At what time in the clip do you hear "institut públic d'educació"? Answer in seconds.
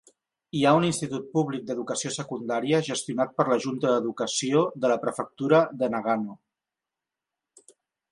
0.85-2.11